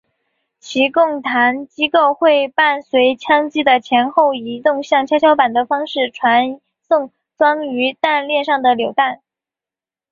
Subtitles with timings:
[0.59, 9.21] 其供弹机构会伴随枪机的前后移动像跷跷板的方式传送装于弹链上的榴弹。